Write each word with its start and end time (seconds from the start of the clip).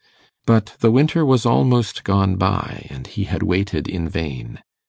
But 0.47 0.77
the 0.79 0.89
winter 0.89 1.23
was 1.23 1.45
almost 1.45 2.03
gone 2.03 2.35
by, 2.35 2.87
and 2.89 3.05
he 3.05 3.25
had 3.25 3.43
waited 3.43 3.87
in 3.87 4.09
vain. 4.09 4.63